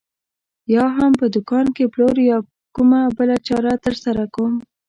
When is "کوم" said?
4.35-4.53